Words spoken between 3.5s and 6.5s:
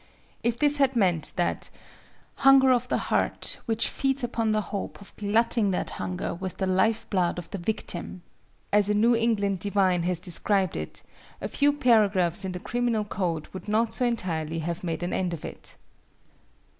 which feeds upon the hope of glutting that hunger